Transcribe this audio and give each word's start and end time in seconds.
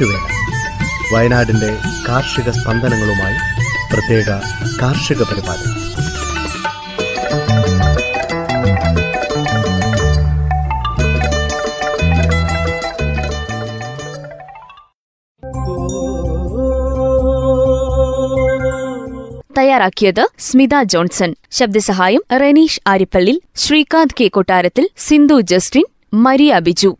ഞാറ്റുവേല 0.00 1.14
വയനാടിന്റെ 1.14 1.78
കാർഷിക 2.08 2.50
സ്പന്ദനങ്ങളുമായി 2.50 3.36
പ്രത്യേക 3.92 4.28
കാർഷിക 4.82 5.22
പരിപാടി. 5.22 5.68
തയ്യാറാക്കിയത് 19.58 20.28
സ്മിത 20.38 20.68
ജോൺസൺ. 20.82 21.34
ശബ്ദസഹായം 21.50 22.22
റെനീഷ് 22.40 22.80
ആരിപ്പള്ളി 22.86 23.42
ശ്രീകാന്ത് 23.56 24.14
കെ 24.20 24.28
കൊട്ടാരത്തിൽ 24.28 24.88
സിന്ധു 24.98 25.40
ജസ്റ്റിൻ 25.40 25.84
മരിയ 26.14 26.58
ബിജു. 26.58 26.96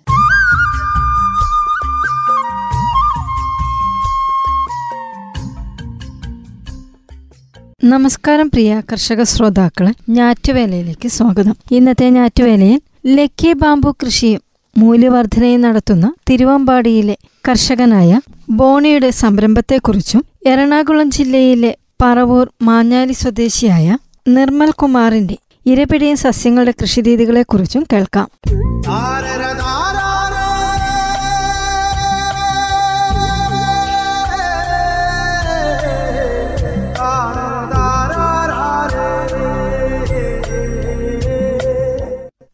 നമസ്കാരം 7.85 8.49
പ്രിയ 8.49 8.83
കർഷക 8.93 9.23
ശ്രോതാക്കളെ 9.23 9.93
ഞാറ്റുവേലയിലേക്ക് 10.09 11.09
സ്വാഗതം. 11.09 11.55
ഇന്നത്തെ 11.73 12.11
ഞാറ്റുവേലയിൽ 12.11 12.81
ലക്കി 13.07 13.53
ബാമ്പു 13.53 13.95
കൃഷിയും 14.03 14.41
മൂല്യവർദ്ധനയും 14.79 15.61
നടത്തുന്ന 15.61 16.13
തിരുവമ്പാടിയിലെ 16.31 17.17
കർഷകനായ 17.49 18.21
ബോണിയുടെ 18.51 19.11
സംരംഭത്തെക്കുറിച്ചും 19.11 20.25
എറണാകുളം 20.47 21.11
ജില്ലയിലെ 21.11 21.77
പറവൂർ 22.03 22.51
മാഞ്ഞാലി 22.63 23.13
സ്വദേശിയായ 23.13 23.97
നിർമ്മൽ 24.29 24.71
കുമാറിന്റെ 24.71 25.37
ഇരപിടിയും 25.67 26.17
സസ്യങ്ങളുടെ 26.17 26.71
കൃഷിരീതികളെക്കുറിച്ചും 26.71 27.87
കേൾക്കാം. 27.93 28.29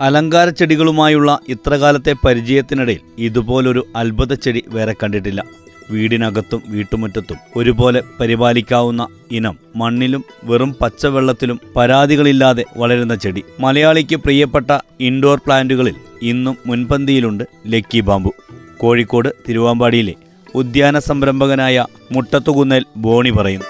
അലങ്കാര 0.01 0.49
ചെടികളുമായുള്ള 0.49 1.39
ഇത്രകാലത്തെ 1.49 2.15
പരിചയത്തിനിടയിൽ 2.25 3.01
ഇതുപോലൊരു 3.19 3.87
അത്ഭുത 3.97 4.35
ചെടി 4.35 4.65
വേറെ 4.69 4.95
കണ്ടിട്ടില്ല. 5.03 5.43
വീടിനകത്തും 5.91 6.63
വീട്ടുമുറ്റത്തും 6.69 7.37
ഒരുപോലെ 7.57 8.03
പരിപാലിക്കാവുന്ന 8.21 9.09
ഇനം 9.33 9.59
മണ്ണിലും 9.77 10.25
വെറും 10.45 10.77
പച്ചവെള്ളത്തിലും 10.81 11.61
പരാതികളില്ലാതെ 11.77 12.65
വളരുന്ന 12.77 13.15
ചെടി. 13.15 13.45
മലയാളിക്ക് 13.61 14.17
പ്രിയപ്പെട്ട 14.17 14.79
ഇൻഡോർ 15.01 15.41
പ്ലാന്റുകളിൽ 15.47 15.95
ഇന്നും 16.23 16.59
മുൻപന്തിയിലുണ്ട് 16.67 17.45
ലക്കി 17.67 18.01
ബാമ്പു. 18.01 18.35
കോഴിക്കോട് 18.77 19.29
തിരുവാമ്പാടിയിലെ 19.49 20.15
ഉദ്യാന 20.55 20.99
സംരംഭകനായ 20.99 21.87
മുട്ടത്തുകുന്നേൽ 22.13 22.85
ബോണി 22.97 23.31
പറയുന്നു. 23.31 23.67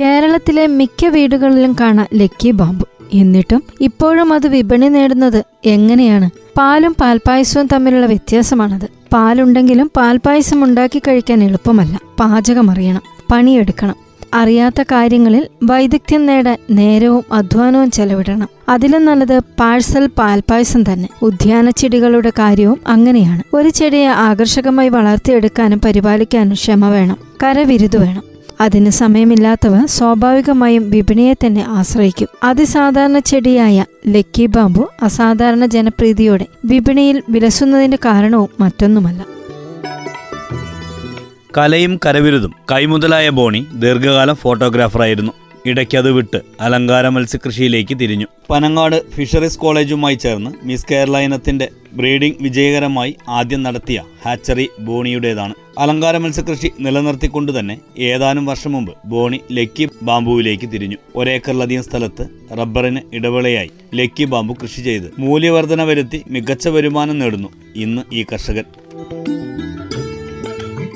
കേരളത്തിലെ 0.00 0.66
മിക്ക 0.66 1.06
വീടുകളിലും 1.06 1.76
കാണാം 1.80 2.06
ലക്കി 2.14 2.50
ബാമ്പു. 2.50 2.86
എന്നിട്ടും 3.14 3.62
ഇപ്പോഴും 3.80 4.32
അത് 4.32 4.46
വിപണി 4.46 4.88
നേടുന്നത് 4.88 5.44
എങ്ങനെയാണ്? 5.64 6.30
പാലും 6.58 6.96
പാൽപായസവും 7.00 7.68
തമ്മിലുള്ള 7.72 8.06
വ്യത്യാസമാണത്. 8.06 8.88
പാലുണ്ടെങ്കിലും 9.12 9.90
പാൽപ്പായസം 9.96 10.64
ഉണ്ടാക്കി 10.64 10.98
കഴിക്കാൻ 10.98 11.44
എളുപ്പമല്ല. 11.44 12.00
പാചകം 12.20 12.70
അറിയണം 12.70 13.02
പണിയെടുക്കണം. 13.32 13.94
അറിയാത്ത 14.34 14.82
കാര്യങ്ങളിൽ 14.82 15.46
വൈദഗ്ധ്യം 15.62 16.26
നേടാൻ 16.26 16.58
നേരവും 16.70 17.24
അധ്വാനവും 17.32 17.90
ചെലവിടണം. 17.90 18.48
അതിലും 18.68 19.04
നല്ലത് 19.04 19.38
പാഴ്സൽ 19.38 20.06
പാൽപായസം 20.06 20.82
തന്നെ. 20.82 21.08
ഉദ്യാന 21.22 21.70
ചെടികളുടെ 21.70 22.30
കാര്യവും 22.30 22.80
അങ്ങനെയാണ്. 22.86 23.42
ഒരു 23.56 23.68
ചെടിയെ 23.68 24.06
ആകർഷകമായി 24.06 24.88
വളർത്തിയെടുക്കാനും 24.88 25.80
പരിപാലിക്കാനും 25.84 26.52
ക്ഷമ 26.52 26.88
വേണം. 26.88 27.16
കരവിരുത് 27.42 27.96
വേണം. 27.96 28.33
അതിന് 28.64 28.90
സമയമില്ലാത്തവർ 28.90 29.86
സ്വാഭാവികമായും 29.86 30.90
വിപണിയെ 30.90 31.32
തന്നെ 31.32 31.64
ആശ്രയിക്കും. 31.68 32.28
അതിസാധാരണ 32.44 33.18
ചെടിയായ 33.18 33.84
ലക്കി 34.08 34.46
ബാമ്പു 34.46 34.90
അസാധാരണ 35.02 35.66
ജനപ്രീതിയോടെ 35.66 36.46
വിപണിയിൽ 36.64 37.22
വിലസുന്നതിന്റെ 37.28 37.98
കാരണവും 38.04 38.48
മറ്റൊന്നുമല്ല. 38.60 39.26
കലയും 41.58 42.00
കരവിരുതും 42.06 42.54
കൈമുതലായ 42.72 43.28
ബോണി 43.30 43.66
ദീർഘകാലം 43.74 44.36
ഫോട്ടോഗ്രാഫറായിരുന്നു. 44.36 45.32
ഇടയ്ക്കത് 45.66 46.10
വിട്ട് 46.12 46.38
അലങ്കാര 46.60 47.08
മത്സ്യകൃഷിയിലേക്ക് 47.08 47.94
തിരിഞ്ഞു. 48.00 48.26
പനങ്ങാട് 48.50 49.10
ഫിഷറീസ് 49.10 49.58
കോളേജുമായി 49.58 50.14
ചേർന്ന് 50.14 50.50
മിസ് 50.62 50.86
കേരള 50.90 51.18
ഇനത്തിന്റെ 51.18 51.68
ബ്രീഡിംഗ് 51.92 52.36
വിജയകരമായി 52.40 53.16
ആദ്യം 53.28 53.62
നടത്തിയ 53.62 54.02
ഹാച്ചറി 54.24 54.68
ബോണിയുടേതാണ്. 54.80 55.54
അലങ്കാര 55.78 56.16
മത്സ്യകൃഷി 56.16 56.70
നിലനിർത്തിക്കൊണ്ട് 56.80 57.58
തന്നെ 57.58 57.78
ഏതാനും 57.98 58.46
വർഷം 58.46 58.72
മുമ്പ് 58.72 58.92
ബോണി 59.06 59.40
ലക്കി 59.52 59.88
ബാമ്പുവിലേക്ക് 60.02 60.68
തിരിഞ്ഞു. 60.72 60.96
ഒരേക്കറിലധികം 61.16 61.82
സ്ഥലത്ത് 61.82 62.26
റബ്ബറിന് 62.58 63.00
ഇടവേളയായി 63.12 63.70
ലക്കി 63.94 64.24
ബാമ്പു 64.24 64.56
കൃഷി 64.62 64.82
ചെയ്ത് 64.82 65.10
മൂല്യവർധന 65.18 65.82
വരുത്തി 65.82 66.22
മികച്ച 66.28 66.68
വരുമാനം 66.68 67.18
നേടുന്നു 67.18 67.48
ഇന്ന് 67.76 68.02
ഈ 68.12 68.22
കർഷകൻ. 68.32 68.64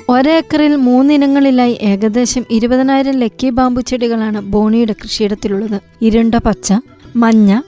ഒരേക്കറിൽ 0.09 0.75
മൂന്നിനങ്ങളിലായി 0.75 1.77
ഏകദേശം 1.81 2.45
ഇരുപതിനായിരം 2.51 3.19
ലക്കി 3.19 3.49
ബാമ്പു 3.49 3.81
ചെടികളാണ് 3.81 4.41
ബോണിയുടെ 4.41 4.95
കൃഷിയിടത്തിലുള്ളത്. 5.03 5.81
ഇരുണ്ട 6.01 6.35
പച്ച 6.35 6.73
മഞ്ഞ 7.15 7.61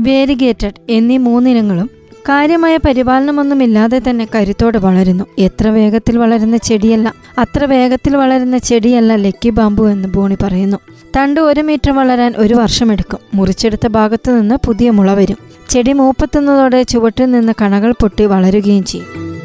വേരിഗേറ്റഡ് 0.00 0.74
എന്നീ 0.88 1.16
മൂന്നിനങ്ങളും 1.16 1.90
കാര്യമായ 2.28 2.76
പരിപാലനമൊന്നുമില്ലാതെ 2.76 4.02
തന്നെ 4.10 4.28
കരുത്തോടെ 4.34 4.78
വളരുന്നു. 4.78 5.24
എത്ര 5.38 5.68
വേഗത്തിൽ 5.68 6.18
വളരുന്ന 6.18 6.56
ചെടിയല്ല 6.56 7.14
അത്ര 7.38 7.64
വേഗത്തിൽ 7.64 8.16
വളരുന്ന 8.16 8.58
ചെടിയല്ല 8.58 9.16
ലക്കി 9.16 9.50
ബാമ്പു 9.50 9.88
എന്ന് 9.88 10.08
ബോണി 10.08 10.36
പറയുന്നു. 10.42 10.76
തണ്ട് 11.16 11.40
ഒരു 11.40 11.60
മീറ്റർ 11.60 11.92
വളരാൻ 11.92 12.34
ഒരു 12.38 12.54
വർഷമെടുക്കും. 12.54 13.18
മുറിച്ചെടുത്ത 13.34 13.86
ഭാഗത്തു 13.86 14.30
നിന്ന് 14.30 14.54
പുതിയ 14.66 14.90
മുള 14.90 15.14
വരും. 15.14 15.36
ചെടി 15.68 15.92
മൂപ്പത്തുന്നതോടെ 15.92 16.82
ചുവട്ടിൽ 16.82 17.30
നിന്ന് 17.30 17.52
കണകൾ 17.62 17.92
പൊട്ടി 17.92 18.24
വളരുകയും 18.24 18.84
ചെയ്യും. 18.84 19.35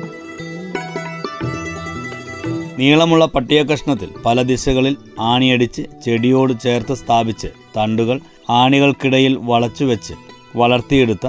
നീളമുള്ള 2.81 3.25
പട്ടിക 3.25 3.61
കഷ്ണത്തിൽ 3.61 4.09
പല 4.25 4.41
ദിശകളിൽ 4.41 4.97
ആണിയടിച്ച് 5.19 5.81
ചെടിയോട് 6.05 6.53
ചേർത്ത് 6.63 6.93
സ്ഥാപിച്ച് 6.93 7.47
തണ്ടുകൾ 7.77 8.19
ആണികൾക്കിടയിൽ 8.49 9.37
വളച്ചുവെച്ച് 9.41 10.13
വളർത്തിയെടുത്ത 10.55 11.27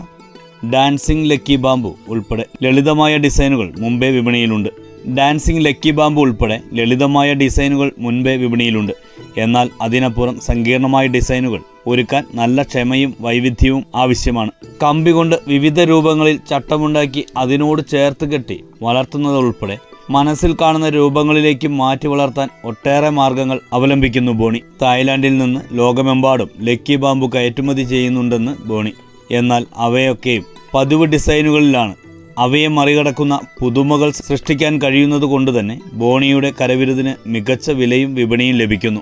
ഡാൻസിംഗ് 0.73 1.31
ലക്കി 1.31 1.57
ബാമ്പു 1.57 1.91
ഉൾപ്പെടെ 2.09 2.47
ലളിതമായ 2.63 3.17
ഡിസൈനുകൾ 3.17 3.73
മുമ്പേ 3.79 4.11
വിപണിയിലുണ്ട്. 4.11 4.71
ഡാൻസിംഗ് 5.17 5.65
ലക്കി 5.65 5.91
ബാമ്പു 5.91 6.21
ഉൾപ്പെടെ 6.23 6.61
ലളിതമായ 6.73 7.35
ഡിസൈനുകൾ 7.35 7.93
മുൻപേ 7.99 8.37
വിപണിയിലുണ്ട്. 8.37 8.93
എന്നാൽ 9.39 9.71
അതിനപ്പുറം 9.83 10.41
സങ്കീർണമായ 10.41 11.07
ഡിസൈനുകൾ 11.07 11.61
ഒരുക്കാൻ 11.87 12.25
നല്ല 12.35 12.63
ക്ഷമയും 12.63 13.15
വൈവിധ്യവും 13.21 13.85
ആവശ്യമാണ്. 13.97 14.51
കമ്പി 14.83 15.11
കൊണ്ട് 15.11 15.37
വിവിധ 15.49 15.81
രൂപങ്ങളിൽ 15.81 16.41
ചട്ടമുണ്ടാക്കി 16.51 17.25
അതിനോട് 17.37 17.83
ചേർത്ത് 17.91 18.29
കെട്ടി 18.33 18.65
വളർത്തുന്നതുൾപ്പെടെ 18.83 19.79
മനസ്സിൽ 20.11 20.57
കാണുന്ന 20.61 20.89
രൂപങ്ങളിലേക്ക് 20.89 21.69
മാറ്റി 21.69 22.07
വളർത്താൻ 22.07 22.49
ഒട്ടേറെ 22.65 23.09
മാർഗങ്ങൾ 23.09 23.61
അവലംബിക്കുന്നു 23.73 24.33
ബോണി. 24.33 24.63
തായ്ലാന്റിൽ 24.83 25.39
നിന്ന് 25.39 25.61
ലോകമെമ്പാടും 25.73 26.51
ലക്കി 26.61 26.97
ബാമ്പു 26.97 27.31
കയറ്റുമതി 27.35 27.83
ചെയ്യുന്നുണ്ടെന്ന് 27.83 28.69
ബോണി. 28.69 28.93
എന്നാൽ 29.31 29.67
അവയൊക്കെയും 29.77 30.45
പതിവ് 30.75 31.07
ഡിസൈനുകളിലാണ്. 31.07 31.95
അവയെ 32.39 32.69
മറികടക്കുന്ന 32.69 33.41
പുതുമകൾ 33.61 34.11
സൃഷ്ടിക്കാൻ 34.11 34.83
കഴിയുന്നത് 34.83 35.23
കൊണ്ട് 35.23 35.61
തന്നെ 35.61 35.81
ബോണിയുടെ 35.93 36.53
കരവിരുതിന് 36.61 37.15
മികച്ച 37.27 37.71
വിലയും 37.71 38.15
വിപണിയും 38.15 38.57
ലഭിക്കുന്നു. 38.57 39.01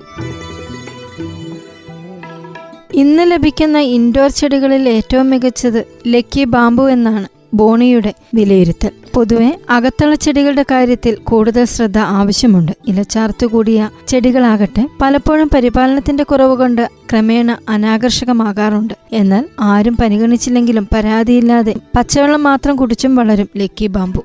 ഇന്ന് 2.93 3.31
ലഭിക്കുന്ന 3.31 3.79
ഇൻഡോർ 3.79 4.29
ചെടികളിൽ 4.29 4.89
ഏറ്റവും 4.89 5.29
മികച്ചത് 5.29 5.85
ലക്കി 6.07 6.43
ബാമ്പു 6.43 6.89
എന്നാണ് 6.89 7.27
ബോണിയുടെ 7.53 8.13
വിലയിരുത്തൽ. 8.33 9.00
പൊതുവെ 9.13 9.59
അകത്തള 9.69 10.13
ചെടികളുടെ 10.13 10.65
കാര്യത്തിൽ 10.71 11.15
കൂടുതൽ 11.15 11.65
ശ്രദ്ധ 11.65 11.97
ആവശ്യമുണ്ട്. 11.97 12.71
ഇലച്ചാർത്ത് 12.87 13.45
കൂടിയ 13.45 13.89
ചെടികളാകട്ടെ 14.07 14.87
പലപ്പോഴും 15.01 15.49
പരിപാലനത്തിന്റെ 15.53 16.23
കുറവ് 16.23 16.55
കൊണ്ട് 16.57 16.89
ക്രമേണ 17.11 17.57
അനാകർഷകമാകാറുണ്ട്. 17.69 18.93
എന്നാൽ 19.11 19.45
ആരും 19.59 19.97
പരിഗണിച്ചില്ലെങ്കിലും 20.01 20.87
പരാതിയില്ലാതെ 20.93 21.75
പച്ചവെള്ളം 21.95 22.43
മാത്രം 22.43 22.75
കുടിച്ചും 22.75 23.15
വളരും 23.15 23.49
ലക്കി 23.57 23.87
ബാമ്പു 23.87 24.23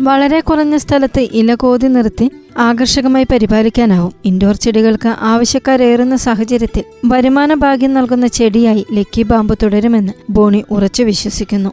വളരെ 0.00 0.40
കുറഞ്ഞ 0.40 0.76
സ്ഥലത്ത് 0.76 1.28
ഇല 1.32 1.54
കോതി 1.54 1.86
നിർത്തി 1.86 2.30
ആകർഷകമായി 2.58 3.26
പരിപാലിക്കാനാവും. 3.32 4.12
ഇൻഡോർ 4.24 4.56
ചെടികൾക്ക് 4.56 5.08
ആവശ്യക്കാരേറുന്ന 5.08 6.16
സാഹചര്യത്തിൽ 6.16 6.84
വരുമാന 7.04 7.54
ഭാഗ്യം 7.54 7.94
നൽകുന്ന 7.94 8.26
ചെടിയായി 8.26 8.86
ലക്കി 8.92 9.22
ബാമ്പു 9.22 9.54
തുടരുമെന്ന് 9.62 10.12
ബോണി 10.30 10.64
ഉറച്ചു 10.70 11.02
വിശ്വസിക്കുന്നു. 11.02 11.70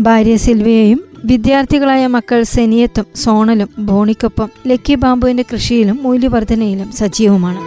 ഭാര്യ 0.00 0.36
സിൽവിയയും 0.36 1.11
വിദ്യാർത്ഥികളായ 1.24 2.06
മക്കൾ 2.06 2.42
സെനിയത്തും 2.42 3.06
സോണലും 3.14 3.68
ബോണിക്കൊപ്പം 3.78 4.48
ലക്കി 4.66 4.94
ബാമ്പുവിന്റെ 4.94 5.44
കൃഷിയിലും 5.52 5.98
മൂല്യവർദ്ധനയിലും 6.02 6.92
സജീവമാണ്. 6.92 7.60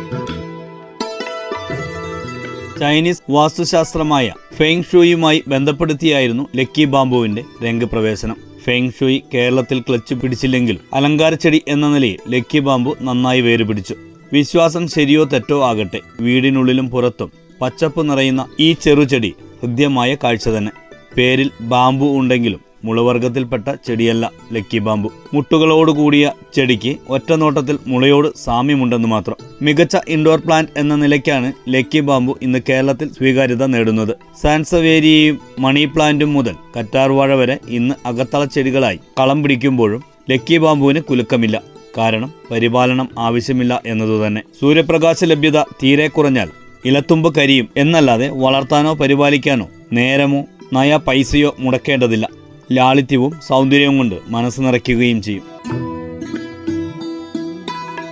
ചൈനീസ് 2.80 3.22
വാസ്തുശാസ്ത്രമായ 3.30 4.32
ഫെങ് 4.56 4.84
ഷൂയുമായി 4.84 5.44
ബന്ധപ്പെടുത്തിയായിരുന്നു 5.48 6.48
ലക്കി 6.56 6.86
ബാമ്പുവിന്റെ 6.86 7.44
രംഗപ്രവേശനം. 7.64 8.38
ഫെങ് 8.64 8.92
ഷൂയി 9.00 9.24
കേരളത്തിൽ 9.34 9.80
ക്ലച്ച് 9.80 10.14
പിടിച്ചില്ലെങ്കിൽ 10.14 10.78
അലങ്കാരച്ചെടി 10.94 11.62
എന്ന 11.68 11.88
നിലയിൽ 11.88 12.18
ലക്കി 12.30 12.60
ബാമ്പു 12.60 12.98
നന്നായി 13.02 13.42
വേരുപിടിച്ചു. 13.42 13.96
വിശ്വാസം 14.34 14.88
ശരിയോ 14.88 15.24
തെറ്റോ 15.24 15.66
ആകട്ടെ 15.66 16.00
വീടിനുള്ളിലും 16.22 16.90
പുറത്തും 16.90 17.32
പച്ചപ്പ് 17.62 18.10
നിറയുന്ന 18.10 18.46
ഈ 18.60 18.74
ചെറുചെടി 18.74 19.34
ഹൃദ്യമായ 19.62 20.16
കാഴ്ച 20.16 20.48
തന്നെ. 20.48 20.72
പേരിൽ 21.18 21.52
ബാമ്പു 21.62 22.06
ഉണ്ടെങ്കിലും 22.06 22.60
മുളവർഗത്തിൽപ്പെട്ട 22.86 23.76
ചെടിയല്ല 23.88 24.32
ലക്കി 24.54 24.78
ബാമ്പു. 24.78 25.12
മുട്ടുകളോട് 25.34 25.92
കൂടിയ 25.92 26.32
ചെടിക്ക് 26.56 26.96
ഒറ്റനോട്ടത്തിൽ 27.10 27.80
മുളയോട് 27.88 28.28
സാമ്യമുണ്ടെന്ന് 28.44 29.08
മാത്രം. 29.08 29.36
മികച്ച 29.62 29.98
ഇൻഡോർ 30.08 30.40
പ്ലാന്റ് 30.40 30.80
എന്ന 30.80 30.96
നിലയ്ക്കാണ് 30.96 31.54
ലക്കി 31.70 32.00
ബാമ്പു 32.00 32.40
ഇന്ന് 32.42 32.60
കേരളത്തിൽ 32.70 33.10
സ്വീകാര്യത 33.10 33.66
നേടുന്നത്. 33.66 34.16
സാൻസവേരിയയും 34.42 35.40
മണി 35.60 35.86
പ്ലാന്റും 35.86 36.34
മുതൽ 36.34 36.56
കറ്റാർവാഴ 36.80 37.36
വരെ 37.36 37.58
ഇന്ന് 37.70 37.96
അകത്തള 38.06 38.46
ചെടികളായി 38.46 39.00
കളം 39.20 39.44
പിടിക്കുമ്പോഴും 39.44 40.04
ലക്കി 40.32 40.58
ബാമ്പുവിന് 40.58 41.00
കുലുക്കമില്ല. 41.00 41.62
കാരണം 41.98 42.32
പരിപാലനം 42.52 43.10
ആവശ്യമില്ല 43.20 43.82
എന്നതുതന്നെ 43.86 44.42
സൂര്യപ്രകാശ 44.62 45.24
ലഭ്യത 45.24 45.62
തീരെ 45.62 46.08
കുറഞ്ഞാൽ 46.08 46.50
ഇലത്തുമ്പ് 46.86 47.36
കരിയും. 47.36 47.70
എന്നല്ലാതെ 47.78 48.30
വളർത്താനോ 48.30 48.94
പരിപാലിക്കാനോ 48.94 49.70
നേരമോ 49.94 50.46
നയ 50.74 51.00
പൈസയോ 51.08 51.56
മുടക്കേണ്ടതില്ല. 51.60 52.30
ലാളിത്യവും 52.72 53.34
സൗന്ദര്യവും 53.48 53.98
കൊണ്ട് 53.98 54.16
മനസ്സ് 54.28 54.62
നിറയ്ക്കുകയും 54.62 55.22
ചെയ്യും. 55.22 55.44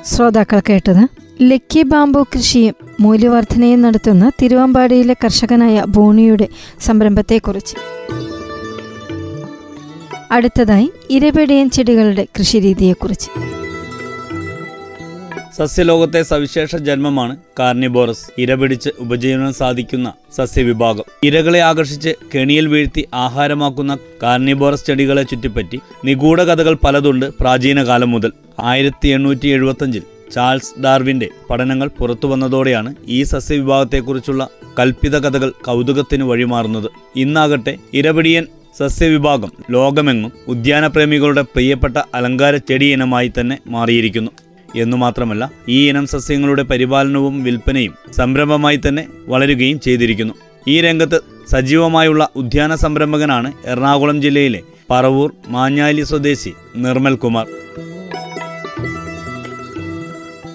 ശ്രോതാക്കൾ 0.03 0.61
കേട്ടത് 0.69 1.07
ലക്കി 1.41 1.81
ബാംബു 1.81 2.25
കൃഷിയും 2.35 2.75
മൂല്യവർദ്ധനയും 2.99 3.81
നടത്തുന്ന 3.81 4.31
തിരുവമ്പാടിയിലെ 4.41 5.13
കർഷകനായ 5.13 5.83
ബോണിയുടെ 5.87 6.47
സംരംഭത്തെക്കുറിച്ച്. 6.81 7.75
അടുത്തതായി 10.31 10.91
ഇരപെടിയൻ 11.09 11.69
ചെടികളുടെ 11.69 12.27
കൃഷിരീതിയെക്കുറിച്ച്. 12.39 13.62
സസ്യലോകത്തെ 15.57 16.23
സവിശേഷ 16.23 16.75
ജന്മമാണ് 16.75 17.37
കാർണിബോറസ്. 17.59 18.41
ഇരപിടിച്ച് 18.41 18.89
ഉപജീവനം 18.99 19.53
സാധിക്കുന്ന 19.53 20.13
സസ്യവിഭാഗം. 20.37 21.03
ഇരകളെ 21.23 21.59
ആകർഷിച്ച് 21.59 22.15
കെണിയിൽ 22.35 22.67
വീഴ്ത്തി 22.67 23.07
ആഹാരമാക്കുന്ന 23.13 23.97
കാർണിബോറസ് 24.23 24.85
ചെടികളെ 24.85 25.23
ചുറ്റിപ്പറ്റി 25.23 25.79
നിഗൂഢ 26.05 26.39
കഥകൾ 26.39 26.77
പലതുണ്ട് 26.83 27.25
പ്രാചീന 27.39 27.83
കാലം 27.83 28.11
മുതൽ. 28.11 28.31
ആയിരത്തി 28.59 29.07
എണ്ണൂറ്റി 29.07 29.47
എഴുപത്തഞ്ചിൽ 29.47 30.03
ചാൾസ് 30.35 30.81
ഡാർവിന്റെ 30.81 31.29
പഠനങ്ങൾ 31.49 31.87
പുറത്തു 31.87 32.27
വന്നതോടെയാണ് 32.27 32.95
ഈ 33.07 33.23
സസ്യവിഭാഗത്തെക്കുറിച്ചുള്ള 33.23 34.49
കൽപ്പിത 34.79 35.17
കഥകൾ 35.17 35.49
കൗതുകത്തിന് 35.49 36.23
വഴിമാറുന്നത്. 36.23 36.89
ഇന്നാകട്ടെ 37.15 37.77
ഇരപിടിയൻ 37.93 38.47
സസ്യവിഭാഗം 38.77 39.51
ലോകമെങ്ങും 39.71 40.31
ഉദ്യാനപ്രേമികളുടെ 40.47 41.41
പ്രിയപ്പെട്ട 41.41 41.97
അലങ്കാര 42.15 42.55
ചെടി 42.55 42.85
ഇനമായി 42.85 43.31
തന്നെ 43.39 43.57
മാറിയിരിക്കുന്നു. 43.67 44.31
എന്നു 44.75 44.97
മാത്രമല്ല 44.97 45.51
ഈ 45.69 45.89
ഇനം 45.89 46.07
സസ്യങ്ങളുടെ 46.07 46.63
പരിപാലനവും 46.63 47.43
വിൽപ്പനയും 47.43 47.95
സംരംഭമായി 48.11 48.81
തന്നെ 48.87 49.07
വളരുകയും 49.25 49.79
ചെയ്തിരിക്കുന്നു. 49.79 50.33
ഈ 50.67 50.81
രംഗത്ത് 50.81 51.21
സജീവമായുള്ള 51.49 52.29
ഉദ്യാന 52.35 52.75
സംരംഭകനാണ് 52.75 53.53
എറണാകുളം 53.65 54.21
ജില്ലയിലെ 54.21 54.61
പറവൂർ 54.89 55.33
മാഞ്ഞാലി 55.47 56.01
സ്വദേശി 56.01 56.53
നിർമ്മൽ 56.75 57.15
കുമാർ. 57.15 57.47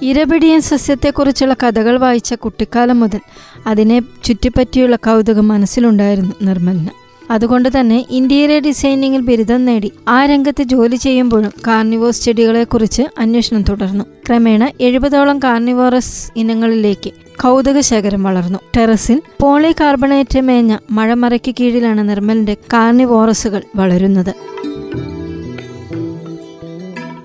ഇരപിടിയൻ 0.03 0.61
സസ്യത്തെക്കുറിച്ചുള്ള 0.61 1.55
കഥകൾ 1.55 1.97
വായിച്ച 1.97 2.35
കുട്ടിക്കാലം 2.35 3.01
മുതൽ 3.01 3.21
അതിനെ 3.67 4.03
ചുറ്റിപ്പറ്റിയുള്ള 4.25 4.97
കൗതുകം 4.97 5.49
മനസ്സിലുണ്ടായിരുന്നു 5.49 6.35
നിർമ്മലിന്. 6.43 7.08
അതുകൊണ്ട് 7.31 7.81
തന്നെ 7.81 8.07
ഇന്റീരിയർ 8.11 8.63
ഡിസൈനിങ്ങിൽ 8.63 9.21
ബിരുദം 9.21 9.65
നേടി 9.65 9.93
ആ 10.09 10.27
രംഗത്ത് 10.27 10.63
ജോലി 10.63 10.97
ചെയ്യുമ്പോഴും 10.97 11.53
കാർണിവോസ് 11.67 12.23
ചെടികളെക്കുറിച്ച് 12.23 13.03
അന്വേഷണം 13.19 13.63
തുടർന്നു. 13.63 14.05
ക്രമേണ 14.29 14.71
എഴുപതോളം 14.81 15.39
കാർണിവോറസ് 15.39 16.33
ഇനങ്ങളിലേക്ക് 16.37 17.11
കൗതുക 17.41 17.81
ശേഖരം 17.81 18.23
വളർന്നു. 18.23 18.59
ടെറസിൽ 18.77 19.23
പോളി 19.41 19.73
കാർബണേറ്റ് 19.81 20.41
മേഞ്ഞ 20.41 20.79
മഴമറയ്ക്ക് 20.91 21.55
കീഴിലാണ് 21.61 22.09
നിർമ്മലിന്റെ 22.09 22.57
കാർണിവോറസുകൾ 22.73 23.63
വളരുന്നത്. 23.77 24.35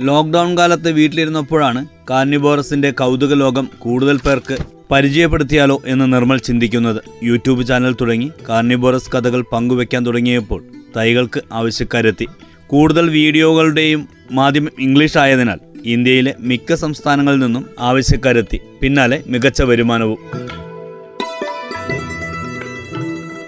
ലോക്ക്ഡൗൺ 0.01 0.57
കാലത്ത് 0.57 0.91
വീട്ടിലിരുന്നപ്പോഴാണ് 0.91 1.85
കാർണിബോറസിന്റെ 2.09 2.91
കൗതുക 2.91 3.33
ലോകം 3.33 3.69
കൂടുതൽ 3.79 4.17
പേർക്ക് 4.17 4.57
പരിചയപ്പെടുത്തിയാലോ 4.93 5.81
എന്ന് 5.85 6.13
നിർമ്മൽ 6.13 6.37
ചിന്തിക്കുന്നത്. 6.37 7.01
യൂട്യൂബ് 7.23 7.67
ചാനൽ 7.67 7.95
തുടങ്ങി 8.01 8.31
കാർണിബോറസ് 8.49 9.11
കഥകൾ 9.11 9.41
പങ്കുവെക്കാൻ 9.51 10.05
തുടങ്ങിയപ്പോൾ 10.05 10.63
തൈകൾക്ക് 10.97 11.41
ആവശ്യക്കാരെത്തി. 11.53 12.27
കൂടുതൽ 12.67 13.09
വീഡിയോകളുടെയും 13.09 14.07
മാധ്യമം 14.31 14.69
ഇംഗ്ലീഷ് 14.79 15.17
ആയതിനാൽ 15.17 15.59
ഇന്ത്യയിലെ 15.85 16.33
മിക്ക 16.39 16.73
സംസ്ഥാനങ്ങളിൽ 16.73 17.39
നിന്നും 17.39 17.65
ആവശ്യക്കാരെത്തി. 17.79 18.59
പിന്നാലെ 18.81 19.23
മികച്ച 19.27 19.61
വരുമാനവും. 19.61 20.17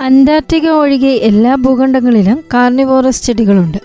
അന്റാർട്ടിക്ക 0.01 0.68
ഒഴികെ 0.69 1.07
എല്ലാ 1.07 1.56
ഭൂഖണ്ഡങ്ങളിലും 1.56 2.44
കാർണിവോറസ് 2.53 3.24
ചെടികളുണ്ട്. 3.24 3.77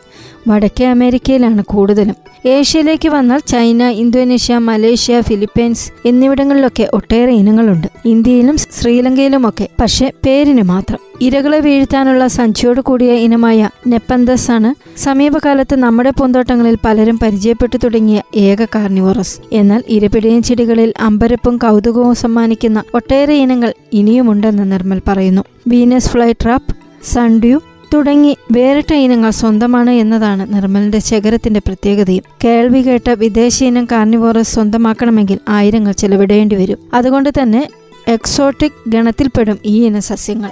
വടക്കേ 0.48 0.86
അമേരിക്കയിലാണ് 0.86 1.62
കൂടുതലും. 1.62 2.14
ഏഷ്യയിലേക്ക് 2.46 3.08
വന്നാൽ 3.08 3.40
ചൈന 3.46 3.82
ഇന്തോനേഷ്യ 3.82 4.58
മലേഷ്യ 4.58 5.20
ഫിലിപ്പീൻസ് 5.20 6.08
എന്നിവിടങ്ങളിലൊക്കെ 6.08 6.90
ഒട്ടേറെ 6.94 7.32
ഇനങ്ങളുണ്ട്. 7.32 7.86
ഇന്ത്യയിലും 8.04 8.56
ശ്രീലങ്കയിലുമൊക്കെ 8.56 9.68
പക്ഷെ 9.80 10.12
പേരിന് 10.26 10.62
മാത്രം. 10.62 10.98
ഇരകളെ 11.20 11.60
വീഴ്ത്താനുള്ള 11.60 12.26
സഞ്ചിയോട് 12.26 12.80
കൂടിയ 12.80 13.12
ഇനമായ 13.12 13.70
നെപ്പന്തസ് 13.86 14.50
ആണ് 14.50 14.98
സമീപകാലത്ത് 14.98 15.76
നമ്മുടെ 15.76 16.10
പൂന്തോട്ടങ്ങളിൽ 16.10 16.78
പലരും 16.84 17.18
പരിചയപ്പെട്ടു 17.22 17.76
തുടങ്ങിയ 17.76 18.22
ഏക 18.34 18.64
കാർണിവോറസ്. 18.64 19.38
എന്നാൽ 19.52 19.82
ഇരപിടിയും 19.88 20.42
ചെടികളിൽ 20.42 20.92
അമ്പരപ്പും 21.00 21.56
കൗതുകവും 21.56 22.14
സമ്മാനിക്കുന്ന 22.14 22.82
ഒട്ടേറെ 22.94 23.34
ഇനങ്ങൾ 23.34 23.74
ഇനിയുമുണ്ടെന്ന് 23.92 24.72
നിർമ്മൽ 24.72 25.02
പറയുന്നു. 25.08 25.42
വീനസ് 25.68 26.08
ഫ്ലൈ 26.08 26.32
ട്രാപ്പ് 26.32 26.76
സൺഡ്യൂ 27.02 27.60
തുടങ്ങി 27.94 28.36
വേറിട്ട 28.52 28.94
ഇനങ്ങൾ 28.94 29.30
സ്വന്തമാണ് 29.30 29.90
എന്നതാണ് 29.90 30.54
നിർമ്മലിന്റെ 30.54 30.98
ശേഖരത്തിന്റെ 30.98 31.60
പ്രത്യേകതയും. 31.60 32.22
കേൾവി 32.44 32.80
കേട്ട 32.82 33.10
വിദേശ 33.10 33.64
ഇനം 33.64 33.84
കാർണിവോറസ് 33.84 34.54
സ്വന്തമാക്കണമെങ്കിൽ 34.54 35.38
ആയിരങ്ങൾ 35.48 35.92
ചെലവിടേണ്ടി 35.92 36.56
വരും. 36.56 36.78
അതുകൊണ്ട് 36.94 37.30
തന്നെ 37.42 37.68
എക്സോട്ടിക് 38.08 38.90
ഗണത്തിൽപ്പെടും 38.90 39.58
ഈ 39.64 39.86
ഇന 39.86 39.98
സസ്യങ്ങൾ. 39.98 40.50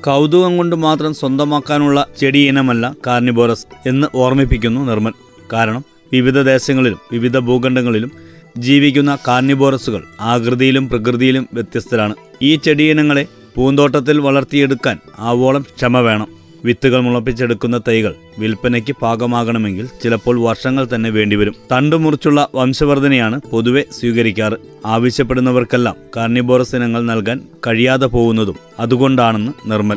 കൗതുകം 0.00 0.56
കൊണ്ട് 0.56 0.76
മാത്രം 0.76 1.14
സ്വന്തമാക്കാനുള്ള 1.14 2.06
ചെടി 2.20 2.38
ഇനമല്ല 2.38 2.94
കാർണിബോറസ് 3.06 3.66
എന്ന് 3.88 4.06
ഓർമ്മിപ്പിക്കുന്നു 4.14 4.80
നിർമ്മൽ. 4.80 5.12
കാരണം 5.52 5.84
വിവിധ 6.12 6.42
ദേശങ്ങളിലും 6.42 6.98
വിവിധ 7.12 7.38
ഭൂഖണ്ഡങ്ങളിലും 7.38 8.12
ജീവിക്കുന്ന 8.58 9.18
കാർണിബോറസുകൾ 9.28 10.04
ആകൃതിയിലും 10.20 10.88
പ്രകൃതിയിലും 10.88 11.48
വ്യത്യസ്തരാണ്. 11.52 12.14
ഈ 12.42 12.56
ചെടിയിനങ്ങളെ 12.56 13.26
പൂന്തോട്ടത്തിൽ 13.58 14.18
വളർത്തിയെടുക്കാൻ 14.18 14.98
ആവോളം 15.18 15.62
ക്ഷമ 15.62 15.98
വേണം. 15.98 16.28
വിത്തുകൾ 16.64 17.00
മുളപ്പിച്ചെടുക്കുന്ന 17.00 17.80
തൈകൾ 17.88 18.14
വിൽപ്പനയ്ക്ക് 18.38 18.96
പാകമാകണമെങ്കിൽ 19.02 19.88
ചിലപ്പോൾ 20.02 20.40
വർഷങ്ങൾ 20.40 20.88
തന്നെ 20.94 21.10
വേണ്ടിവരും. 21.10 21.54
തണ്ടു 21.72 21.96
മുറിച്ചുള്ള 21.96 22.48
വംശവർധനയാണ് 22.54 23.40
പൊതുവെ 23.40 23.84
സ്വീകരിക്കാറ്. 24.00 24.52
ആവശ്യപ്പെടുന്നവർക്കെല്ലാം 24.86 25.94
കാർണിബോറസ് 26.16 26.76
ഇനങ്ങൾ 26.76 27.02
നൽകാൻ 27.02 27.40
കഴിയാതെ 27.66 28.06
പോകുന്നതും 28.06 28.56
അതുകൊണ്ടാണെന്ന് 28.78 29.70
നിർമ്മൽ. 29.70 29.96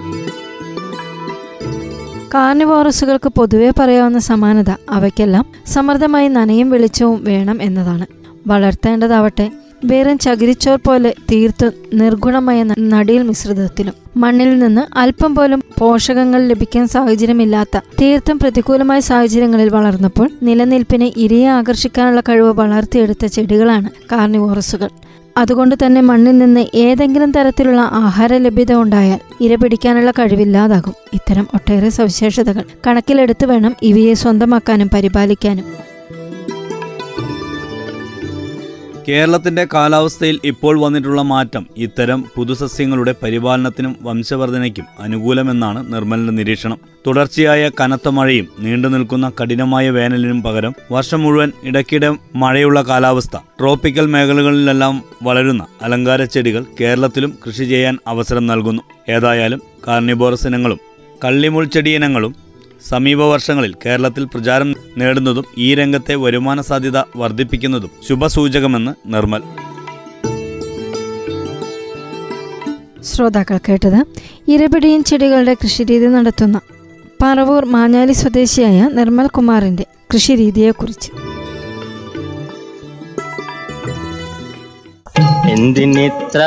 കാർണിവോറസുകൾക്ക് 2.34 3.30
പൊതുവെ 3.30 3.72
പറയാവുന്ന 3.80 4.20
സമാനത 4.20 4.70
അവയ്ക്കെല്ലാം 4.89 5.46
സമൃദ്ധമായി 5.68 6.27
നനയും 6.27 6.70
വെളിച്ചവും 6.70 7.24
വേണം 7.24 7.62
എന്നതാണ്. 7.62 8.06
വളർത്തേണ്ടതാവട്ടെ 8.48 9.51
വെറും 9.86 10.18
ചകിരിച്ചോർ 10.18 10.80
പോലെ 10.86 11.16
തീർത്ത് 11.32 11.72
നിർഗുണമായ 11.94 12.64
നടിയിൽ 12.80 13.24
മിശ്രിതത്തിലും. 13.24 13.94
മണ്ണിൽ 14.18 14.60
നിന്ന് 14.60 14.98
അല്പം 14.98 15.36
പോലും 15.36 15.64
പോഷകങ്ങൾ 15.80 16.48
ലഭിക്കാൻ 16.48 16.88
സാഹചര്യമില്ലാത്ത 16.88 17.78
തീർത്തും 18.02 18.40
പ്രതികൂലമായ 18.40 19.00
സാഹചര്യങ്ങളിൽ 19.00 19.70
വളർന്നപ്പോൾ 19.70 20.30
നിലനിൽപ്പിനെ 20.44 21.14
ഇരയെ 21.18 21.48
ആകർഷിക്കാനുള്ള 21.48 22.22
കഴിവ് 22.22 22.54
വളർത്തിയെടുത്ത 22.54 23.26
ചെടികളാണ് 23.26 23.90
കാർണിവോറസുകൾ. 24.12 24.90
അതുകൊണ്ട് 25.38 25.76
തന്നെ 25.86 26.02
മണ്ണിൽ 26.02 26.38
നിന്ന് 26.38 26.66
ഏതെങ്കിലും 26.76 27.32
തരത്തിലുള്ള 27.32 27.82
ആഹാര 27.82 28.38
ലഭ്യത 28.38 28.74
ഉണ്ടായാൽ 28.74 29.20
ഇര 29.42 29.56
പിടിക്കാനുള്ള 29.56 30.12
കഴിവില്ലാതാകും. 30.12 30.94
ഇത്തരം 31.14 31.48
ഒട്ടേറെ 31.54 31.90
സവിശേഷതകൾ 31.90 32.64
കണക്കിലെടുത്ത് 32.88 33.46
വേണം 33.46 33.76
ഇവയെ 33.82 34.14
സ്വന്തമാക്കാനും 34.14 34.90
പരിപാലിക്കാനും. 34.94 35.92
കേരളത്തിന്റെ 39.12 39.68
കാലാവസ്ഥയിൽ 39.74 40.39
ഇപ്പോൾ 40.44 40.80
വന്നിട്ടുള്ള 40.80 41.22
മാറ്റം 41.22 41.68
ഇത്തരം 41.77 42.25
പുതുസസ്യങ്ങളുടെ 42.36 43.15
പരിപാലനത്തിനും 43.24 43.96
വംശവർധനയ്ക്കും 44.01 44.86
അനുകൂലമെന്നാണ് 45.00 45.94
നിർമ്മലിന്റെ 45.94 46.34
നിരീക്ഷണം. 46.34 46.77
തുടർച്ചയായ 47.08 47.70
കനത്ത 47.82 48.10
മഴയും 48.10 48.48
നീണ്ടു 48.60 48.88
നിൽക്കുന്ന 48.88 49.32
കഠിനമായ 49.41 49.89
വേനലിനും 49.89 50.44
പകരം 50.44 50.74
വർഷം 50.91 51.22
മുഴുവൻ 51.22 51.51
ഇടയ്ക്കിടെ 51.63 52.18
മഴയുള്ള 52.36 52.82
കാലാവസ്ഥ. 52.82 53.38
ട്രോപ്പിക്കൽ 53.60 54.06
മേഖലകളിലെല്ലാം 54.06 55.03
വളരുന്ന 55.24 55.65
അലങ്കാര 55.82 56.24
ചെടികൾ 56.24 56.65
കേരളത്തിലും 56.82 57.34
കൃഷി 57.48 57.63
ചെയ്യാൻ 57.63 57.98
അവസരം 58.08 58.48
നൽകുന്നു. 58.48 58.82
ഏതായാലും 59.10 59.62
കാർണിബോറസ് 59.88 60.48
ഇനങ്ങളും 60.48 60.80
കള്ളിമുൾച്ചെടി 61.24 61.89
ഇനങ്ങളും 61.89 62.36
സമീപ 62.90 63.22
വർഷങ്ങളിൽ 63.24 63.74
കേരളത്തിൽ 63.86 64.26
പ്രചാരം 64.26 64.76
നേടുന്നതും 64.98 65.46
ഈ 65.58 65.76
രംഗത്തെ 65.76 66.16
വരുമാന 66.16 66.62
സാധ്യത 66.62 66.98
വർദ്ധിപ്പിക്കുന്നതും 67.16 67.92
ശുഭസൂചകമെന്ന് 68.10 69.14
നിർമ്മൽ. 69.14 69.42
ശ്രോതാക്കൾ 73.04 73.58
കേട്ടത് 73.58 74.00
ഇരപിടിയൻ 74.48 75.04
ചെടികളുടെ 75.04 75.54
കൃഷിരീതി 75.54 76.06
നടത്തുന്ന 76.06 76.62
പറവൂർ 77.24 77.66
മാഞ്ഞാലി 77.66 78.14
സ്വദേശിയായ 78.14 78.90
നിർമ്മൽ 78.94 79.28
കുമാറിന്റെ 79.28 79.86
കൃഷിരീതിയെക്കുറിച്ച്. 80.14 81.12
എന്തിനിത്ര 85.52 86.42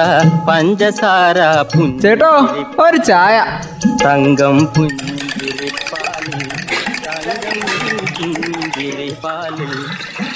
പഞ്ചസാര 0.49 1.39
ചേട്ടോ 2.03 2.33
ഒരു 2.85 2.97
ചായ. 2.97 3.45
തങ്കം 4.05 4.59
പുഞ്ചിരിപ്പാലിൽ 4.67 5.44
പുഞ്ചിരിപ്പാലിൽ 9.15 9.73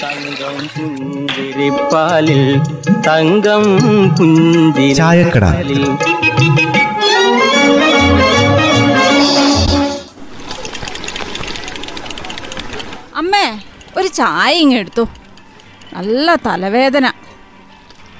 തങ്കം 0.01 0.57
പുഞ്ചിരിപ്പാലിൽ 0.75 2.41
തങ്കം 3.07 3.63
ചായക്കട. 4.99 5.45
പുഞ്ചിരിപ്പാലിൽ 5.45 5.83
അമ്മേ 13.19 13.45
ഒരു 13.97 14.07
ചായ 14.07 14.51
ഇങ്ങ് 14.63 14.77
എടുത്തു. 14.77 15.03
നല്ല 15.93 16.35
തലവേദന. 16.35 17.07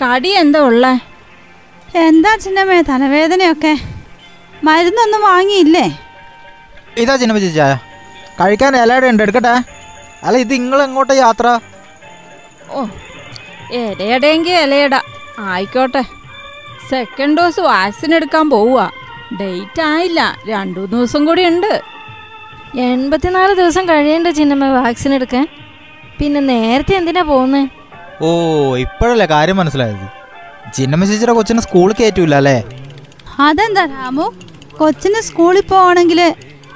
കടി 0.01 0.29
എന്താ 0.43 0.59
ഉള്ളേ? 0.59 0.93
എന്താ 2.07 2.31
ചിന്നമ്മേ 2.35 2.81
തലവേദനയൊക്കെ? 2.81 3.73
മരുന്നൊന്നും 4.63 5.21
വാങ്ങിയില്ലേ? 5.21 5.87
ഇതാ 6.97 7.15
ചിന്നപ്പ 7.15 7.39
ചായ. 7.59 7.73
കഴിക്കാൻ 8.39 8.73
ഇലയുടെ 8.83 9.07
ഉണ്ട് 9.07 9.23
എടുക്കട്ടെ? 9.23 9.78
അല്ല 10.23 10.37
ഇത് 10.43 10.53
നിങ്ങൾ 10.53 10.79
എങ്ങോട്ട 10.83 11.11
യാത്ര? 11.11 11.47
ഓ 12.71 12.79
എലയടയെങ്കിൽ 13.81 14.55
എലയട. 14.65 14.95
ആയിക്കോട്ടെ. 15.39 16.03
സെക്കൻഡ് 16.89 17.37
ഡോസ് 17.37 17.59
വാക്സിൻ 17.59 18.15
എടുക്കാൻ 18.15 18.49
പോവുക 18.49 18.79
ഡേറ്റ് 19.41 19.81
ആയില്ല. 19.81 20.21
രണ്ടു 20.47 20.81
ദിവസം 20.93 21.21
കൂടി 21.25 21.43
ഉണ്ട്. 21.51 21.71
എൺപത്തിനാല് 22.87 23.53
ദിവസം 23.61 23.83
കഴിയണ്ട 23.89 24.27
ചിന്നമ്മ 24.39 24.65
വാക്സിൻ 24.77 25.13
എടുക്കാൻ. 25.13 25.45
പിന്നെ 26.19 26.39
നേരത്തെ 26.53 26.93
എന്തിനാ 26.95 27.21
പോകുന്നത് 27.21 27.67
ഓ 28.25 28.29
ഇപ്പോഴല്ലേ 28.85 29.25
കാര്യം 29.25 29.57
മനസ്സിലായത്. 29.57 30.07
ചിന്നമ്മ 30.75 31.05
ചേച്ചിയുടെ 31.05 31.33
കൊച്ചിനെ 31.37 31.61
സ്കൂളിൽ 31.61 31.95
കയറ്റൂല 31.99 32.35
അല്ലേ 32.35 32.57
അതെന്താ 33.47 33.83
രാമു? 33.85 34.25
കൊച്ചിന് 34.79 35.21
സ്കൂളിൽ 35.27 35.61
പോകണമെങ്കിൽ 35.61 36.19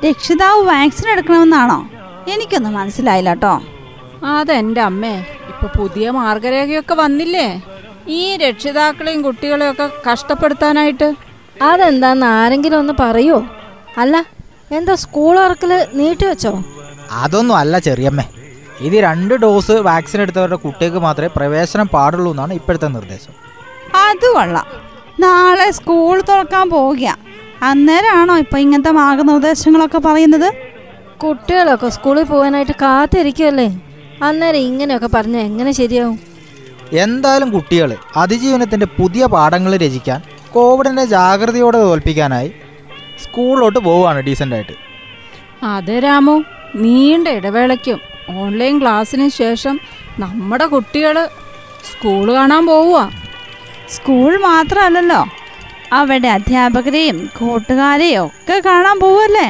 രക്ഷിതാവ് 0.06 0.62
വാക്സിൻ 0.70 1.08
എടുക്കണമെന്നാണോ? 1.12 1.78
എനിക്കൊന്നും 2.32 2.74
മനസ്സിലായില്ല 2.74 3.30
കേട്ടോ 3.34 3.54
അതെന്റെ 4.26 4.82
അമ്മേ 4.82 5.16
ഇപ്പൊ 5.52 5.68
പുതിയ 5.78 6.10
മാർഗരേഖയൊക്കെ 6.10 6.94
വന്നില്ലേ? 6.94 7.48
ഈ 8.08 8.38
രക്ഷിതാക്കളെയും 8.38 9.22
കുട്ടികളെയും 9.22 9.72
ഒക്കെ 9.72 9.90
കഷ്ടപ്പെടുത്താനായിട്ട്. 10.08 11.14
അതെന്താന്ന് 11.70 12.26
ആരെങ്കിലും 12.26 12.80
ഒന്ന് 12.80 12.94
പറയോ? 13.00 13.38
അല്ല 13.98 14.16
എന്താ 14.78 14.96
സ്കൂൾ 14.96 15.40
ഉറക്കൽ 15.40 15.88
നീട്ടിവെച്ചോ 15.94 16.54
അതൊന്നും 17.12 17.58
അല്ല 17.58 17.80
ചെറിയമ്മേ. 17.80 18.26
ഇത് 18.82 18.96
രണ്ട് 18.96 19.34
ഡോസ് 19.34 19.72
വാക്സിൻ 19.72 20.22
എടുത്തവരുടെ 20.22 20.56
കുട്ടികൾക്ക് 20.56 20.98
മാത്രമേ 20.98 21.28
പ്രവേശനം 21.36 21.88
പാടുള്ളൂ 21.88 22.32
എന്നാണ് 22.32 22.54
ഇപ്പോഴത്തെ 22.54 22.88
നിർദ്ദേശം. 22.88 23.34
അത് 24.06 24.26
കൊള്ളാം. 24.36 24.68
നാളെ 25.20 25.72
സ്കൂൾ 25.72 26.22
തുറക്കാൻ 26.22 26.70
പോവുക 26.70 27.18
അന്നേരമാണോ 27.64 28.38
ഇപ്പൊ 28.38 28.58
ഇങ്ങനത്തെ 28.58 28.92
മാർഗനിർദ്ദേശങ്ങളൊക്കെ 28.92 29.98
പറയുന്നത്? 29.98 30.50
കുട്ടികളൊക്കെ 31.24 31.90
സ്കൂളിൽ 31.90 32.26
പോകാനായിട്ട് 32.26 32.76
കാത്തിരിക്കുമല്ലേ 32.82 33.68
അന്നേരം 34.22 34.62
ഇങ്ങനെയൊക്കെ 34.62 35.10
പറഞ്ഞ 35.14 35.38
എങ്ങനെ 35.48 35.72
ശരിയാവും? 35.74 36.18
എന്തായാലും 37.00 37.50
കുട്ടികൾ 37.52 37.90
അതിജീവനത്തിന്റെ 38.16 38.88
പുതിയ 38.98 39.24
പാഠങ്ങൾ 39.34 39.74
രചിക്കാൻ 39.78 40.20
കോവിഡിനെ 40.54 41.06
ജാഗ്രതയോടെ 41.12 41.80
തോൽപ്പിക്കാനായി 41.84 42.50
സ്കൂളിലോട്ട് 43.24 43.80
പോവുകയാണ് 43.80 44.20
ഡീസന്റായിട്ട് 44.22 44.76
അതെ 45.68 45.98
രാമു 46.00 46.36
നീണ്ട 46.84 47.28
ഇടവേളയ്ക്കും 47.38 48.00
ഓൺലൈൻ 48.38 48.76
ക്ലാസ്സിന് 48.82 49.28
ശേഷം 49.38 49.76
നമ്മുടെ 50.20 50.66
കുട്ടികൾ 50.68 51.16
സ്കൂൾ 51.90 52.28
കാണാൻ 52.34 52.64
പോവുക. 52.68 53.00
സ്കൂൾ 53.90 54.32
മാത്രമല്ലല്ലോ 54.46 55.22
അവിടെ 55.94 56.30
അധ്യാപകരെയും 56.30 57.18
കൂട്ടുകാരെയും 57.38 58.26
ഒക്കെ 58.28 58.58
കാണാൻ 58.68 58.98
പോവല്ലേ 59.00 59.48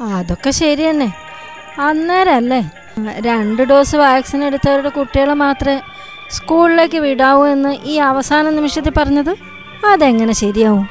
അതൊക്കെ 0.00 0.50
ശരി 0.50 0.90
തന്നെ. 0.90 1.12
അന്നേരല്ലേ? 1.80 2.70
രണ്ട് 3.20 3.62
ഡോസ് 3.62 3.96
വാക്സിൻ 3.96 4.44
എടുത്തവരുടെ 4.44 4.88
കുട്ടികളെ 4.88 5.34
മാത്രമേ 5.34 5.80
സ്കൂളിലേക്ക് 6.30 6.98
വിടാവൂ 6.98 7.46
എന്ന് 7.46 7.74
ഈ 7.84 7.96
അവസാന 7.96 8.50
നിമിഷത്തിൽ 8.50 8.90
പറഞ്ഞത് 8.90 9.36
അതെങ്ങനെ 9.86 10.32
ശരിയാവും? 10.32 10.88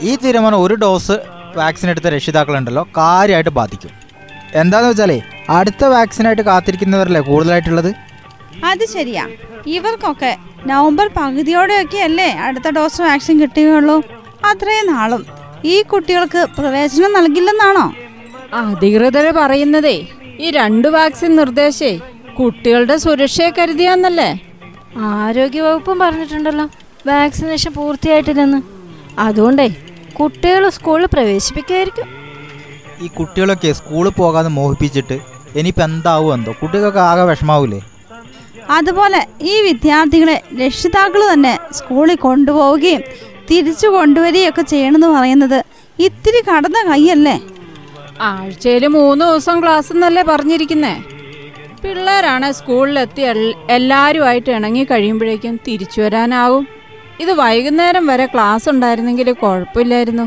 ഈ 0.00 0.16
തീരുമാനം 0.16 0.62
ഒരു 0.62 0.74
ഡോസ് 0.74 1.18
വാക്സിൻ 1.56 1.90
എടുത്ത 1.90 2.06
രക്ഷിതാക്കളുണ്ടല്ലോ 2.06 2.88
കാര്യമായിട്ട് 2.96 3.50
ബാധിക്കും. 3.50 3.90
എന്താന്ന് 4.54 4.88
വെച്ചാലേ 4.88 5.22
അടുത്ത 5.50 5.84
വാക്സിനായിട്ട് 5.84 6.42
കാത്തിരിക്കുന്നവരല്ലേ 6.42 7.20
കൂടുതലായിട്ടുള്ളത്? 7.20 7.94
അത് 8.64 8.84
ശരിയാ. 8.84 9.28
ഇവർക്കൊക്കെ 9.66 10.36
നവംബർ 10.66 11.10
പകുതിയോടെയൊക്കെ 11.16 11.98
അല്ലേ 11.98 12.32
അടുത്ത 12.32 12.68
ഡോസ് 12.68 13.02
വാക്സിൻ 13.02 13.40
കിട്ടുകയുള്ളൂ 13.40 14.02
അത്രയും 14.50 14.94
നാളും. 14.94 15.39
ഈ 15.64 15.82
കുട്ടികൾക്ക് 15.82 16.46
പ്രവേശനം 16.58 17.12
നൽകില്ലെന്നാണോ? 17.12 17.92
അധികൃതർ 18.54 19.30
പറയുന്നതേ 19.30 19.96
ഈ 20.40 20.50
രണ്ട് 20.50 20.88
വാക്സിൻ 20.88 21.36
നിർദ്ദേശേ 21.36 21.98
കുട്ടികളുടെ 22.38 22.96
സുരക്ഷയെ 22.96 23.50
കരുതിയാന്നല്ലേ? 23.50 24.30
ആരോഗ്യവകുപ്പും 24.96 25.98
പറഞ്ഞിട്ടുണ്ടല്ലോ 25.98 26.66
വാക്സിനേഷൻ 27.06 27.72
പൂർത്തിയായിട്ടില്ലെന്ന്. 27.72 28.60
അതുകൊണ്ടേ 29.18 29.68
കുട്ടികൾ 30.12 30.68
സ്കൂളിൽ 30.68 31.06
പ്രവേശിപ്പിക്കായിരിക്കും 31.06 32.08
ഈ 33.02 33.08
കുട്ടികളൊക്കെ 33.08 33.72
സ്കൂളിൽ 33.72 34.10
പോകാതെ 34.10 34.48
മോഹിപ്പിച്ചിട്ട് 34.48 35.18
ഇനിയിപ്പോൾ 35.56 35.82
എന്താവും 35.82 36.34
എന്തോ 36.34 36.52
കുട്ടികൾക്ക് 36.62 36.98
ആകെ 36.98 37.22
വിഷമാവൂലേ? 37.22 37.80
അതുപോലെ 38.70 39.26
ഈ 39.40 39.60
വിദ്യാർത്ഥികളെ 39.60 40.42
രക്ഷിതാക്കൾ 40.60 41.32
തന്നെ 41.32 41.58
സ്കൂളിൽ 41.72 42.16
കൊണ്ടുപോവുകയും 42.16 43.02
തിരിച്ചു 43.50 43.88
കൊണ്ടുവരികയൊക്കെ 43.94 44.62
ചെയ്യണമെന്ന് 44.72 45.08
പറയുന്നത് 45.16 45.58
ഇത്തിരി 46.06 46.40
കടന്ന 46.48 46.78
കൈയല്ലേ? 46.90 47.36
ആഴ്ചയിൽ 48.28 48.84
മൂന്ന് 48.96 49.24
ദിവസം 49.30 49.56
ക്ലാസ് 49.62 49.90
എന്നല്ലേ 49.94 50.22
പറഞ്ഞിരിക്കുന്നേ? 50.30 50.94
പിള്ളേരാണ് 51.82 52.48
സ്കൂളിലെത്തി 52.58 53.22
എല്ലാവരുമായിട്ട് 53.76 54.50
ഇണങ്ങി 54.56 54.84
കഴിയുമ്പോഴേക്കും 54.90 55.54
തിരിച്ചു 55.66 56.00
വരാനാവും. 56.04 56.64
ഇത് 57.22 57.32
വൈകുന്നേരം 57.42 58.04
വരെ 58.10 58.26
ക്ലാസ് 58.34 58.66
ഉണ്ടായിരുന്നെങ്കിൽ 58.72 59.28
കുഴപ്പമില്ലായിരുന്നു. 59.42 60.26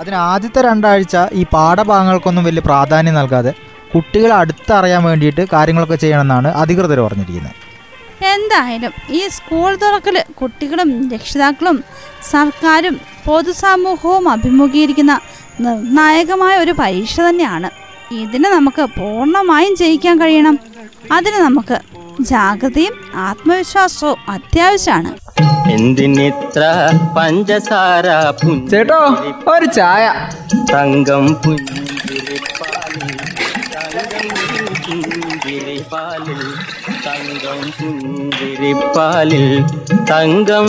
അതിന് 0.00 0.18
ആദ്യത്തെ 0.30 0.60
രണ്ടാഴ്ച 0.68 1.16
ഈ 1.40 1.42
പാഠഭാഗങ്ങൾക്കൊന്നും 1.54 2.46
വലിയ 2.48 2.62
പ്രാധാന്യം 2.70 3.16
നൽകാതെ 3.20 3.52
കുട്ടികളെ 3.92 4.34
അടുത്തറിയാൻ 4.40 5.02
വേണ്ടിയിട്ട് 5.08 5.42
കാര്യങ്ങളൊക്കെ 5.52 5.96
ചെയ്യണമെന്നാണ് 6.02 6.48
അധികൃതർ 6.62 7.00
പറഞ്ഞിരിക്കുന്നത്. 7.06 7.54
എന്തായാലും 8.36 8.92
ഈ 9.08 9.20
സ്കൂൾ 9.28 9.70
തുറക്കൽ 9.76 10.16
കുട്ടികളും 10.40 10.90
രക്ഷിതാക്കളും 11.12 11.78
സർക്കാരും 12.30 12.94
പൊതുസമൂഹവും 13.26 14.24
അഭിമുഖീകരിക്കുന്ന 14.28 15.14
നിർണായകമായ 15.60 16.54
ഒരു 16.58 16.72
പരീക്ഷ 16.78 17.20
തന്നെയാണ്. 17.20 17.70
ഇതിന് 18.22 18.48
നമുക്ക് 18.56 18.82
പൂർണമായും 18.98 19.76
ജയിക്കാൻ 19.76 20.20
കഴിയണം. 20.20 20.58
അതിന് 21.12 21.38
നമുക്ക് 21.46 21.78
ജാഗ്രതയും 22.20 22.94
ആത്മവിശ്വാസവും 23.28 24.18
അത്യാവശ്യമാണ്. 24.28 25.10
എന്തിനിത്ര 25.70 26.62
പഞ്ചസാര 27.16 28.06
ചേട്ടോ 28.70 29.00
ഒരു 29.52 29.66
ചായ. 29.78 30.04
തങ്കം 30.72 31.26
പുഞ്ചിരിപ്പാലിൽ 31.34 33.08
തങ്കം 33.74 34.66
പുഞ്ചിരിപ്പാലിൽ. 34.86 36.42
പുഞ്ചിരിപ്പാലിൽ 37.80 39.44
തങ്കം 40.10 40.66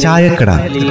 ചായക്കട. 0.00 0.50
പുഞ്ചിരിപ്പാലിൽ 0.50 0.88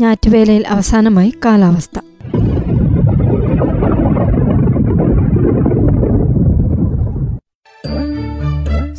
ഞാറ്റുവേലയിൽ 0.00 0.64
അവസാനമായി 0.68 1.32
കാലാവസ്ഥ. 1.44 1.98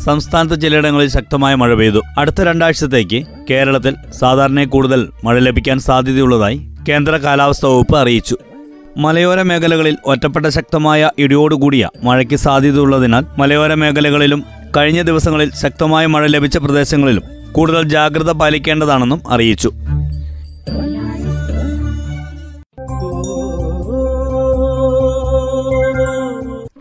സംസ്ഥാനത്ത് 0.06 0.62
ചിലയിടങ്ങളിൽ 0.62 1.10
ശക്തമായ 1.10 1.56
മഴ 1.56 1.74
പെയ്തു. 1.74 2.01
അടുത്ത 2.18 2.42
രണ്ടാഴ്ചത്തേക്ക് 2.42 3.24
കേരളത്തിൽ 3.50 3.96
സാധാരണ 4.20 4.63
കൂടുതൽ 4.63 5.10
മഴ 5.24 5.39
ലഭിക്കാൻ 5.39 5.80
സാധ്യതയുള്ളതായി 5.80 6.62
കേന്ദ്ര 6.89 7.15
കാലാവസ്ഥാ 7.18 7.70
വകുപ്പ് 7.70 7.98
അറിയിച്ചു. 7.98 8.38
മലയോര 8.98 9.42
മേഖലകളിൽ 9.42 9.98
ഒറ്റപ്പെട്ട 10.06 10.46
ശക്തമായ 10.46 11.12
ഇടിയോടുകൂടിയ 11.18 11.90
മഴയ്ക്ക് 12.04 12.36
സാധ്യതയുള്ളതിനാൽ 12.36 13.25
മലയോര 13.38 13.74
മേഖലകളിലും 13.74 14.46
കഴിഞ്ഞ 14.78 15.02
ദിവസങ്ങളിൽ 15.02 15.52
ശക്തമായ 15.54 16.06
മഴ 16.06 16.28
ലഭിച്ച 16.28 16.58
പ്രദേശങ്ങളിലും 16.58 17.24
കൂടുതൽ 17.52 17.90
ജാഗ്രത 17.90 18.32
പാലിക്കേണ്ടതാണെന്നും 18.32 19.22
അറിയിച്ചു. 19.30 19.72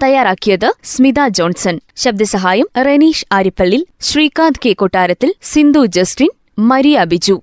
തയ്യാറാക്കിയത് 0.03 0.73
Smitha 0.85 1.15
Johnson. 1.29 1.81
ശബ്ദസഹായം 1.97 2.69
Reneesh 2.77 3.27
Arippally 3.33 3.87
Sreekanth 4.01 4.69
K 4.69 4.73
Kottarathil 4.73 5.35
Sindhu 5.43 5.87
Justin 5.87 6.29
Maria 6.59 7.05
Biju. 7.05 7.43